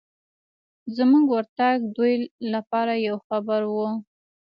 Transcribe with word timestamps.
زموږ 0.95 1.25
ورتګ 1.33 1.77
دوی 1.95 2.13
لپاره 2.53 2.93
یو 3.07 3.17
خبر 3.27 3.61
و. 3.73 3.75